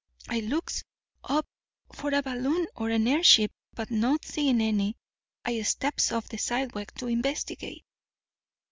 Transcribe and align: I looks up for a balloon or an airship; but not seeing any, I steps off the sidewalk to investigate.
I 0.27 0.39
looks 0.39 0.83
up 1.23 1.45
for 1.93 2.09
a 2.11 2.23
balloon 2.23 2.65
or 2.75 2.89
an 2.89 3.07
airship; 3.07 3.51
but 3.75 3.91
not 3.91 4.25
seeing 4.25 4.59
any, 4.59 4.97
I 5.45 5.61
steps 5.61 6.11
off 6.11 6.27
the 6.27 6.37
sidewalk 6.39 6.95
to 6.95 7.05
investigate. 7.07 7.85